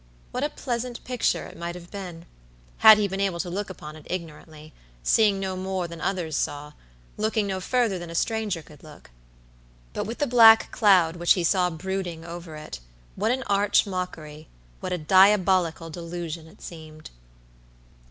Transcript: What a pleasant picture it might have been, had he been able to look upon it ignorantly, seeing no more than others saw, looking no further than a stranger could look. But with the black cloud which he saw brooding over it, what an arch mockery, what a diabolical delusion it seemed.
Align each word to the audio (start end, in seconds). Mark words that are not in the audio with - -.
What 0.31 0.43
a 0.43 0.49
pleasant 0.49 1.03
picture 1.03 1.45
it 1.45 1.55
might 1.55 1.75
have 1.75 1.91
been, 1.91 2.25
had 2.79 2.97
he 2.97 3.07
been 3.07 3.19
able 3.21 3.39
to 3.39 3.51
look 3.51 3.69
upon 3.69 3.95
it 3.95 4.07
ignorantly, 4.09 4.73
seeing 5.03 5.39
no 5.39 5.55
more 5.55 5.87
than 5.87 6.01
others 6.01 6.35
saw, 6.35 6.71
looking 7.17 7.45
no 7.45 7.59
further 7.61 7.99
than 7.99 8.09
a 8.09 8.15
stranger 8.15 8.63
could 8.63 8.81
look. 8.81 9.11
But 9.93 10.05
with 10.05 10.17
the 10.17 10.25
black 10.25 10.71
cloud 10.71 11.17
which 11.17 11.33
he 11.33 11.43
saw 11.43 11.69
brooding 11.69 12.25
over 12.25 12.55
it, 12.55 12.79
what 13.15 13.31
an 13.31 13.43
arch 13.43 13.85
mockery, 13.85 14.47
what 14.79 14.91
a 14.91 14.97
diabolical 14.97 15.91
delusion 15.91 16.47
it 16.47 16.63
seemed. 16.63 17.11